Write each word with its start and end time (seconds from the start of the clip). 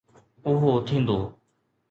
اهو 0.49 0.71
ٿيندو. 0.87 1.19